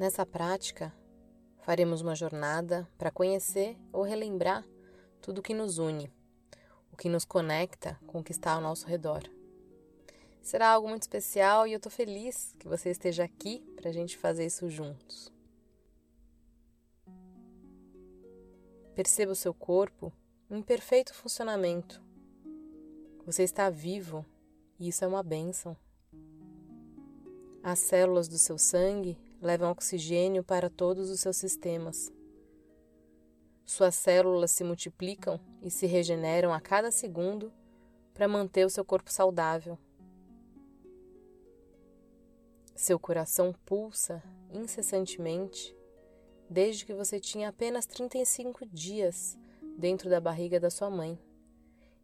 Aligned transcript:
Nessa 0.00 0.24
prática, 0.24 0.96
faremos 1.58 2.00
uma 2.00 2.14
jornada 2.14 2.88
para 2.96 3.10
conhecer 3.10 3.76
ou 3.92 4.02
relembrar 4.02 4.66
tudo 5.20 5.40
o 5.40 5.42
que 5.42 5.52
nos 5.52 5.76
une, 5.76 6.10
o 6.90 6.96
que 6.96 7.06
nos 7.06 7.26
conecta 7.26 8.00
com 8.06 8.20
o 8.20 8.24
que 8.24 8.32
está 8.32 8.52
ao 8.52 8.62
nosso 8.62 8.86
redor. 8.86 9.22
Será 10.40 10.70
algo 10.70 10.88
muito 10.88 11.02
especial 11.02 11.66
e 11.66 11.74
eu 11.74 11.76
estou 11.76 11.92
feliz 11.92 12.54
que 12.58 12.66
você 12.66 12.88
esteja 12.88 13.24
aqui 13.24 13.60
para 13.76 13.90
a 13.90 13.92
gente 13.92 14.16
fazer 14.16 14.46
isso 14.46 14.70
juntos. 14.70 15.30
Perceba 18.94 19.32
o 19.32 19.36
seu 19.36 19.52
corpo 19.52 20.10
em 20.50 20.62
perfeito 20.62 21.12
funcionamento. 21.12 22.02
Você 23.26 23.42
está 23.42 23.68
vivo 23.68 24.24
e 24.78 24.88
isso 24.88 25.04
é 25.04 25.06
uma 25.06 25.22
bênção. 25.22 25.76
As 27.62 27.80
células 27.80 28.28
do 28.28 28.38
seu 28.38 28.56
sangue 28.56 29.18
levam 29.40 29.70
oxigênio 29.70 30.44
para 30.44 30.68
todos 30.68 31.10
os 31.10 31.20
seus 31.20 31.36
sistemas. 31.36 32.12
Suas 33.64 33.94
células 33.94 34.50
se 34.50 34.64
multiplicam 34.64 35.40
e 35.62 35.70
se 35.70 35.86
regeneram 35.86 36.52
a 36.52 36.60
cada 36.60 36.90
segundo 36.90 37.52
para 38.12 38.28
manter 38.28 38.66
o 38.66 38.70
seu 38.70 38.84
corpo 38.84 39.10
saudável. 39.12 39.78
Seu 42.74 42.98
coração 42.98 43.54
pulsa 43.64 44.22
incessantemente 44.52 45.76
desde 46.48 46.84
que 46.84 46.92
você 46.92 47.20
tinha 47.20 47.48
apenas 47.48 47.86
35 47.86 48.66
dias 48.66 49.38
dentro 49.76 50.10
da 50.10 50.20
barriga 50.20 50.58
da 50.58 50.68
sua 50.68 50.90
mãe 50.90 51.18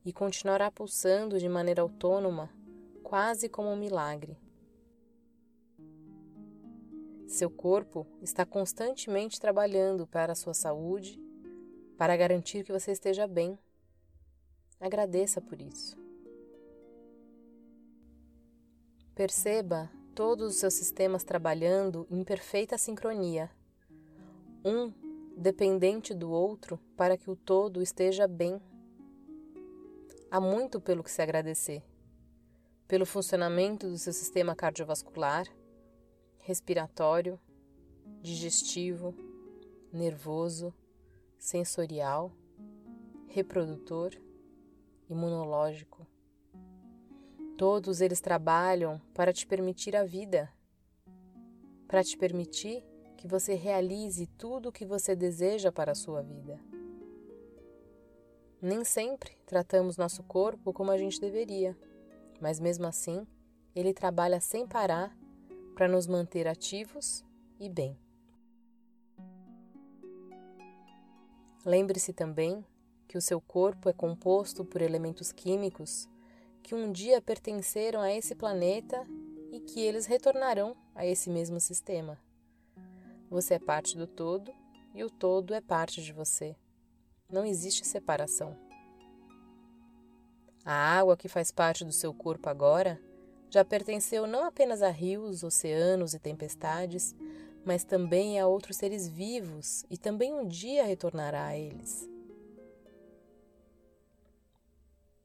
e 0.04 0.12
continuará 0.12 0.70
pulsando 0.70 1.38
de 1.38 1.48
maneira 1.48 1.82
autônoma, 1.82 2.48
quase 3.02 3.48
como 3.48 3.70
um 3.70 3.76
milagre. 3.76 4.38
Seu 7.26 7.50
corpo 7.50 8.06
está 8.22 8.46
constantemente 8.46 9.40
trabalhando 9.40 10.06
para 10.06 10.32
a 10.32 10.36
sua 10.36 10.54
saúde, 10.54 11.20
para 11.98 12.16
garantir 12.16 12.64
que 12.64 12.72
você 12.72 12.92
esteja 12.92 13.26
bem. 13.26 13.58
Agradeça 14.80 15.40
por 15.40 15.60
isso. 15.60 15.96
Perceba 19.14 19.90
todos 20.14 20.54
os 20.54 20.56
seus 20.56 20.74
sistemas 20.74 21.24
trabalhando 21.24 22.06
em 22.10 22.22
perfeita 22.22 22.78
sincronia, 22.78 23.50
um 24.64 24.92
dependente 25.36 26.14
do 26.14 26.30
outro 26.30 26.78
para 26.96 27.16
que 27.16 27.30
o 27.30 27.36
todo 27.36 27.82
esteja 27.82 28.28
bem. 28.28 28.60
Há 30.30 30.40
muito 30.40 30.80
pelo 30.80 31.02
que 31.02 31.10
se 31.10 31.20
agradecer. 31.20 31.82
Pelo 32.86 33.04
funcionamento 33.04 33.88
do 33.88 33.98
seu 33.98 34.12
sistema 34.12 34.54
cardiovascular, 34.54 35.46
respiratório, 36.46 37.38
digestivo, 38.22 39.14
nervoso, 39.92 40.72
sensorial, 41.38 42.32
reprodutor, 43.28 44.12
imunológico 45.10 46.06
Todos 47.56 48.02
eles 48.02 48.20
trabalham 48.20 49.00
para 49.14 49.32
te 49.32 49.46
permitir 49.46 49.96
a 49.96 50.04
vida, 50.04 50.52
para 51.88 52.04
te 52.04 52.14
permitir 52.14 52.84
que 53.16 53.26
você 53.26 53.54
realize 53.54 54.26
tudo 54.36 54.68
o 54.68 54.72
que 54.72 54.84
você 54.84 55.16
deseja 55.16 55.72
para 55.72 55.92
a 55.92 55.94
sua 55.94 56.20
vida. 56.20 56.60
Nem 58.60 58.84
sempre 58.84 59.38
tratamos 59.46 59.96
nosso 59.96 60.22
corpo 60.22 60.70
como 60.70 60.90
a 60.90 60.98
gente 60.98 61.18
deveria, 61.18 61.74
mas 62.42 62.60
mesmo 62.60 62.86
assim, 62.86 63.26
ele 63.74 63.94
trabalha 63.94 64.38
sem 64.38 64.66
parar 64.66 65.16
para 65.76 65.86
nos 65.86 66.06
manter 66.06 66.48
ativos 66.48 67.22
e 67.60 67.68
bem. 67.68 67.98
Lembre-se 71.66 72.14
também 72.14 72.64
que 73.06 73.18
o 73.18 73.20
seu 73.20 73.40
corpo 73.42 73.90
é 73.90 73.92
composto 73.92 74.64
por 74.64 74.80
elementos 74.80 75.32
químicos 75.32 76.08
que 76.62 76.74
um 76.74 76.90
dia 76.90 77.20
pertenceram 77.20 78.00
a 78.00 78.10
esse 78.10 78.34
planeta 78.34 79.06
e 79.52 79.60
que 79.60 79.80
eles 79.80 80.06
retornarão 80.06 80.74
a 80.94 81.04
esse 81.04 81.28
mesmo 81.28 81.60
sistema. 81.60 82.18
Você 83.28 83.54
é 83.54 83.58
parte 83.58 83.98
do 83.98 84.06
todo 84.06 84.52
e 84.94 85.04
o 85.04 85.10
todo 85.10 85.52
é 85.52 85.60
parte 85.60 86.02
de 86.02 86.12
você. 86.12 86.56
Não 87.28 87.44
existe 87.44 87.86
separação. 87.86 88.56
A 90.64 90.72
água 90.72 91.16
que 91.16 91.28
faz 91.28 91.52
parte 91.52 91.84
do 91.84 91.92
seu 91.92 92.14
corpo 92.14 92.48
agora 92.48 93.00
já 93.56 93.64
pertenceu 93.64 94.26
não 94.26 94.44
apenas 94.44 94.82
a 94.82 94.90
rios, 94.90 95.42
oceanos 95.42 96.12
e 96.12 96.18
tempestades, 96.18 97.16
mas 97.64 97.84
também 97.84 98.38
a 98.38 98.46
outros 98.46 98.76
seres 98.76 99.08
vivos 99.08 99.82
e 99.88 99.96
também 99.96 100.34
um 100.34 100.46
dia 100.46 100.84
retornará 100.84 101.46
a 101.46 101.56
eles. 101.56 102.06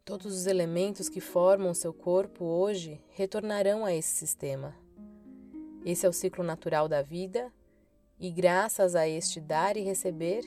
Todos 0.06 0.34
os 0.34 0.46
elementos 0.46 1.10
que 1.10 1.20
formam 1.20 1.74
seu 1.74 1.94
corpo 1.94 2.46
hoje 2.46 3.04
retornarão 3.10 3.84
a 3.84 3.94
esse 3.94 4.16
sistema. 4.16 4.74
Esse 5.86 6.06
é 6.06 6.10
o 6.10 6.14
ciclo 6.14 6.42
natural 6.42 6.88
da 6.88 7.02
vida, 7.02 7.52
e 8.18 8.32
graças 8.32 8.96
a 8.96 9.10
este 9.10 9.42
dar 9.42 9.76
e 9.76 9.82
receber 9.82 10.42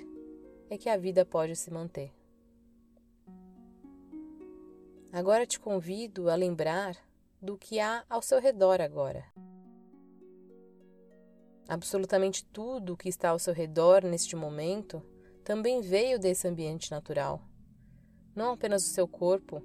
é 0.70 0.78
que 0.78 0.88
a 0.88 0.96
vida 0.96 1.22
pode 1.22 1.54
se 1.54 1.70
manter. 1.70 2.10
Agora 5.12 5.44
te 5.44 5.60
convido 5.60 6.30
a 6.30 6.34
lembrar 6.34 6.96
do 7.44 7.58
que 7.58 7.78
há 7.78 8.04
ao 8.08 8.22
seu 8.22 8.40
redor 8.40 8.80
agora. 8.80 9.24
Absolutamente 11.68 12.44
tudo 12.44 12.94
o 12.94 12.96
que 12.96 13.08
está 13.08 13.30
ao 13.30 13.38
seu 13.38 13.54
redor 13.54 14.02
neste 14.04 14.34
momento 14.34 15.02
também 15.44 15.80
veio 15.80 16.18
desse 16.18 16.48
ambiente 16.48 16.90
natural 16.90 17.42
não 18.34 18.52
apenas 18.52 18.84
o 18.84 18.90
seu 18.90 19.06
corpo, 19.06 19.62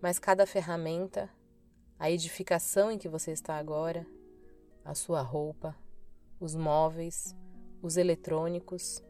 mas 0.00 0.18
cada 0.18 0.46
ferramenta, 0.46 1.30
a 1.98 2.10
edificação 2.10 2.90
em 2.90 2.98
que 2.98 3.08
você 3.08 3.32
está 3.32 3.56
agora, 3.56 4.06
a 4.84 4.94
sua 4.94 5.22
roupa, 5.22 5.74
os 6.38 6.54
móveis, 6.54 7.34
os 7.80 7.96
eletrônicos. 7.96 9.02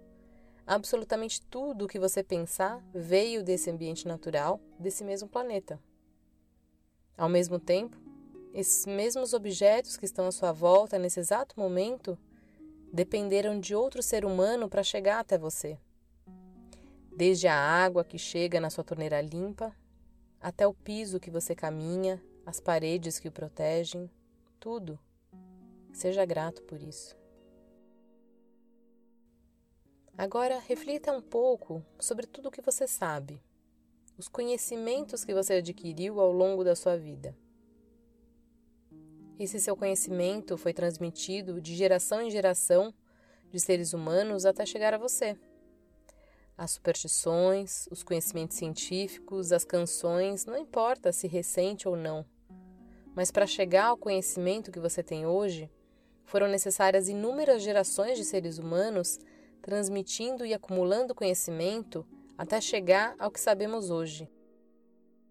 Absolutamente 0.67 1.43
tudo 1.43 1.85
o 1.85 1.89
que 1.89 1.99
você 1.99 2.23
pensar 2.23 2.81
veio 2.95 3.43
desse 3.43 3.71
ambiente 3.71 4.07
natural, 4.07 4.61
desse 4.79 5.03
mesmo 5.03 5.29
planeta. 5.29 5.81
Ao 7.17 7.29
mesmo 7.29 7.59
tempo, 7.59 7.97
esses 8.53 8.87
mesmos 8.87 9.33
objetos 9.33 9.97
que 9.97 10.05
estão 10.05 10.27
à 10.27 10.33
sua 10.33 10.53
volta 10.53 10.99
nesse 10.99 11.21
exato 11.21 11.59
momento 11.59 12.19
dependeram 12.93 13.59
de 13.59 13.75
outro 13.75 14.03
ser 14.03 14.25
humano 14.25 14.69
para 14.69 14.83
chegar 14.83 15.21
até 15.21 15.39
você 15.39 15.79
desde 17.15 17.47
a 17.47 17.55
água 17.55 18.05
que 18.05 18.19
chega 18.19 18.61
na 18.61 18.71
sua 18.71 18.83
torneira 18.83 19.21
limpa, 19.21 19.75
até 20.41 20.67
o 20.67 20.75
piso 20.75 21.21
que 21.21 21.31
você 21.31 21.55
caminha, 21.55 22.23
as 22.45 22.59
paredes 22.59 23.19
que 23.19 23.29
o 23.29 23.33
protegem, 23.33 24.11
tudo. 24.59 24.99
Seja 25.93 26.25
grato 26.25 26.63
por 26.63 26.83
isso. 26.83 27.17
Agora 30.17 30.59
reflita 30.59 31.13
um 31.13 31.23
pouco 31.23 31.85
sobre 31.99 32.27
tudo 32.27 32.49
o 32.49 32.51
que 32.51 32.63
você 32.63 32.87
sabe, 32.87 33.41
os 34.17 34.29
conhecimentos 34.29 35.25
que 35.25 35.35
você 35.35 35.55
adquiriu 35.55 36.21
ao 36.21 36.33
longo 36.33 36.63
da 36.63 36.77
sua 36.77 36.97
vida. 36.97 37.37
Esse 39.39 39.59
seu 39.61 39.77
conhecimento 39.77 40.57
foi 40.57 40.73
transmitido 40.73 41.61
de 41.61 41.75
geração 41.75 42.23
em 42.23 42.31
geração 42.31 42.95
de 43.51 43.59
seres 43.59 43.93
humanos 43.93 44.45
até 44.45 44.65
chegar 44.65 44.95
a 44.95 44.99
você 44.99 45.37
as 46.57 46.73
superstições, 46.73 47.89
os 47.91 48.03
conhecimentos 48.03 48.57
científicos, 48.57 49.53
as 49.53 49.65
canções, 49.65 50.47
não 50.47 50.57
importa 50.57 51.13
se 51.13 51.27
recente 51.27 51.89
ou 51.89 51.97
não. 51.97 52.25
Mas 53.15 53.31
para 53.31 53.47
chegar 53.47 53.87
ao 53.87 53.97
conhecimento 53.97 54.71
que 54.71 54.81
você 54.81 55.03
tem 55.03 55.27
hoje, 55.27 55.71
foram 56.25 56.47
necessárias 56.47 57.09
inúmeras 57.09 57.63
gerações 57.63 58.17
de 58.17 58.25
seres 58.25 58.59
humanos 58.59 59.19
transmitindo 59.61 60.47
e 60.47 60.55
acumulando 60.55 61.15
conhecimento 61.15 62.07
até 62.37 62.61
chegar 62.61 63.15
ao 63.19 63.31
que 63.31 63.41
sabemos 63.41 63.91
hoje. 63.91 64.31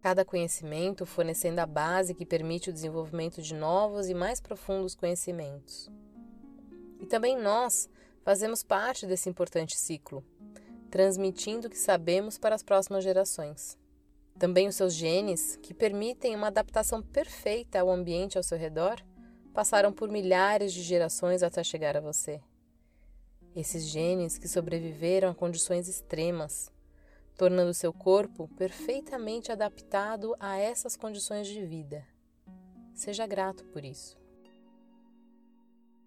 Cada 0.01 0.25
conhecimento 0.25 1.05
fornecendo 1.05 1.59
a 1.59 1.65
base 1.65 2.15
que 2.15 2.25
permite 2.25 2.69
o 2.69 2.73
desenvolvimento 2.73 3.41
de 3.41 3.53
novos 3.53 4.09
e 4.09 4.13
mais 4.13 4.41
profundos 4.41 4.95
conhecimentos. 4.95 5.91
E 6.99 7.05
também 7.05 7.37
nós 7.37 7.89
fazemos 8.23 8.63
parte 8.63 9.05
desse 9.05 9.29
importante 9.29 9.77
ciclo 9.77 10.23
transmitindo 10.91 11.67
o 11.67 11.69
que 11.69 11.77
sabemos 11.77 12.37
para 12.37 12.53
as 12.53 12.61
próximas 12.61 13.03
gerações. 13.03 13.77
Também 14.37 14.67
os 14.67 14.75
seus 14.75 14.93
genes, 14.93 15.55
que 15.63 15.73
permitem 15.73 16.35
uma 16.35 16.47
adaptação 16.47 17.01
perfeita 17.01 17.79
ao 17.79 17.89
ambiente 17.89 18.37
ao 18.37 18.43
seu 18.43 18.57
redor, 18.57 19.01
passaram 19.53 19.93
por 19.93 20.09
milhares 20.09 20.73
de 20.73 20.81
gerações 20.83 21.41
até 21.41 21.63
chegar 21.63 21.95
a 21.95 22.01
você. 22.01 22.41
Esses 23.55 23.85
genes 23.85 24.37
que 24.37 24.47
sobreviveram 24.47 25.29
a 25.29 25.35
condições 25.35 25.87
extremas, 25.87 26.69
tornando 27.37 27.73
seu 27.73 27.91
corpo 27.91 28.47
perfeitamente 28.57 29.51
adaptado 29.51 30.35
a 30.39 30.57
essas 30.57 30.95
condições 30.95 31.47
de 31.47 31.65
vida. 31.65 32.05
Seja 32.93 33.25
grato 33.25 33.65
por 33.65 33.83
isso. 33.83 34.17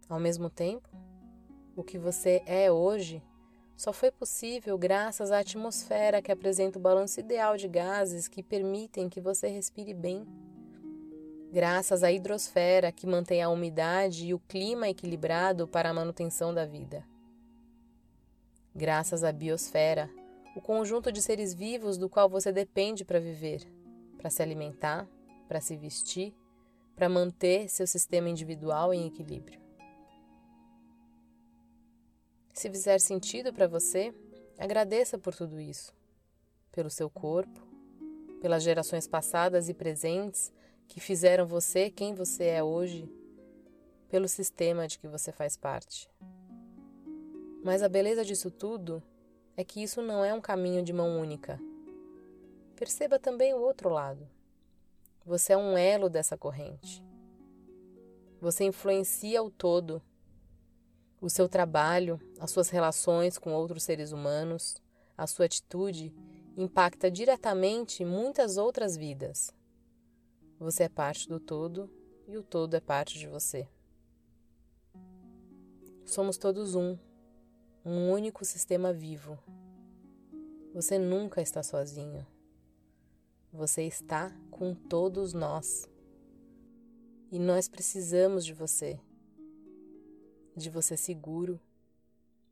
Ao 0.09 0.21
mesmo 0.21 0.51
tempo, 0.51 0.89
O 1.77 1.83
que 1.83 1.99
você 1.99 2.41
é 2.47 2.71
hoje 2.71 3.21
só 3.77 3.93
foi 3.93 4.13
possível 4.13 4.79
graças 4.79 5.33
à 5.33 5.41
atmosfera 5.41 6.23
que 6.23 6.31
apresenta 6.31 6.79
o 6.79 6.83
balanço 6.83 7.19
ideal 7.19 7.57
de 7.57 7.67
gases 7.67 8.29
que 8.29 8.43
permitem 8.43 9.09
que 9.09 9.21
você 9.21 9.49
respire 9.49 9.93
bem. 9.93 10.25
Graças 11.53 12.05
à 12.05 12.13
hidrosfera 12.13 12.93
que 12.93 13.07
mantém 13.07 13.43
a 13.43 13.49
umidade 13.49 14.27
e 14.27 14.35
o 14.35 14.39
clima 14.39 14.89
equilibrado 14.89 15.67
para 15.67 15.91
a 15.91 15.95
manutenção 15.95 16.55
da 16.55 16.65
vida. 16.65 17.05
Graças 18.73 19.25
à 19.25 19.33
biosfera, 19.33 20.09
o 20.55 20.61
conjunto 20.61 21.11
de 21.11 21.21
seres 21.21 21.53
vivos 21.53 21.99
do 21.99 22.09
qual 22.09 22.29
você 22.29 22.53
depende 22.53 23.05
para 23.05 23.19
viver, 23.19 23.67
para 24.17 24.31
se 24.31 24.43
alimentar, 24.43 25.09
para 25.49 25.61
se 25.61 25.77
vestir, 25.77 26.35
para 26.95 27.09
manter 27.09 27.69
seu 27.69 27.87
sistema 27.87 28.29
individual 28.29 28.95
em 28.95 29.07
equilíbrio. 29.07 29.61
Se 32.53 32.71
fizer 32.71 33.01
sentido 33.01 33.53
para 33.53 33.67
você, 33.67 34.15
agradeça 34.57 35.19
por 35.19 35.35
tudo 35.35 35.61
isso, 35.61 35.93
pelo 36.71 36.89
seu 36.89 37.11
corpo, 37.11 37.67
pelas 38.41 38.63
gerações 38.63 39.09
passadas 39.09 39.69
e 39.69 39.75
presentes 39.75 40.53
que 40.87 41.01
fizeram 41.01 41.47
você 41.47 41.91
quem 41.91 42.15
você 42.15 42.45
é 42.45 42.63
hoje, 42.63 43.11
pelo 44.09 44.29
sistema 44.29 44.87
de 44.87 44.99
que 44.99 45.09
você 45.09 45.33
faz 45.33 45.57
parte. 45.57 46.09
Mas 47.65 47.83
a 47.83 47.89
beleza 47.89 48.25
disso 48.25 48.51
tudo 48.51 49.03
é 49.57 49.65
que 49.65 49.83
isso 49.83 50.03
não 50.03 50.25
é 50.25 50.33
um 50.33 50.41
caminho 50.41 50.83
de 50.83 50.93
mão 50.93 51.21
única. 51.21 51.61
Perceba 52.77 53.19
também 53.19 53.55
o 53.55 53.61
outro 53.61 53.89
lado. 53.89 54.29
Você 55.25 55.53
é 55.53 55.57
um 55.57 55.77
elo 55.79 56.09
dessa 56.09 56.37
corrente. 56.37 57.03
Você 58.41 58.65
influencia 58.65 59.43
o 59.43 59.51
todo 59.51 60.03
o 61.25 61.31
seu 61.31 61.49
trabalho, 61.49 62.21
as 62.39 62.51
suas 62.51 62.69
relações 62.69 63.39
com 63.39 63.55
outros 63.55 63.83
seres 63.83 64.13
humanos, 64.13 64.77
a 65.17 65.27
sua 65.27 65.47
atitude 65.47 66.15
impacta 66.55 67.11
diretamente 67.11 68.05
muitas 68.05 68.59
outras 68.59 68.95
vidas. 68.95 69.51
Você 70.59 70.83
é 70.83 70.89
parte 70.89 71.27
do 71.27 71.41
todo 71.41 71.91
e 72.29 72.37
o 72.37 72.43
todo 72.43 72.75
é 72.75 72.81
parte 72.81 73.19
de 73.19 73.27
você. 73.27 73.67
Somos 76.05 76.37
todos 76.37 76.75
um, 76.75 76.99
um 77.85 78.11
único 78.11 78.45
sistema 78.45 78.93
vivo. 78.93 79.39
Você 80.73 80.99
nunca 80.99 81.41
está 81.43 81.63
sozinho. 81.63 82.27
Você 83.53 83.83
está 83.83 84.35
com 84.51 84.75
todos 84.75 85.33
nós. 85.33 85.89
E 87.31 87.39
nós 87.39 87.69
precisamos 87.69 88.45
de 88.45 88.53
você 88.53 89.01
de 90.57 90.71
você 90.71 90.97
seguro, 90.97 91.61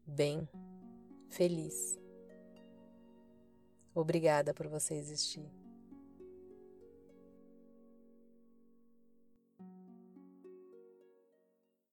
bem, 0.04 0.48
feliz. 1.28 1.98
Obrigada 3.94 4.52
por 4.52 4.66
você 4.66 4.94
existir. 4.94 5.61